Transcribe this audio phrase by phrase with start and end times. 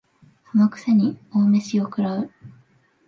[0.51, 2.31] その癖に大飯を食う